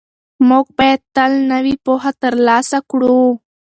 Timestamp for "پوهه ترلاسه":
1.85-2.79